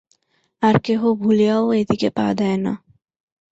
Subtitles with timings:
[0.63, 2.73] আর কেহ ভুলিয়াও এদিকে পা দেয় না।